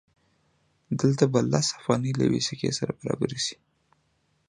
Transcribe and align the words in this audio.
دلته 1.01 1.23
به 1.31 1.39
لس 1.51 1.67
افغانۍ 1.79 2.11
له 2.15 2.23
یوې 2.27 2.41
سکې 2.47 2.69
سره 2.79 2.91
برابرې 2.99 3.39
شي 3.45 3.55